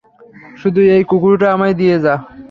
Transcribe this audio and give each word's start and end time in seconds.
শুধু 0.61 0.81
এই 0.95 1.03
কুকুরটা 1.09 1.47
আমায় 1.55 1.75
দিয়ে 1.79 1.95
যা। 2.03 2.13